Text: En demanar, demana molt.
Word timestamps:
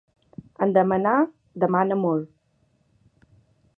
En 0.65 0.71
demanar, 0.77 1.13
demana 1.65 1.99
molt. 2.07 2.35